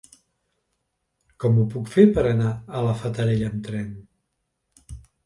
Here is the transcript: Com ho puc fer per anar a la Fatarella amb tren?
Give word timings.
Com 1.43 1.59
ho 1.59 1.65
puc 1.73 1.91
fer 1.95 2.05
per 2.15 2.23
anar 2.29 2.53
a 2.79 2.81
la 2.87 2.95
Fatarella 3.03 3.51
amb 3.51 3.63
tren? 3.69 3.93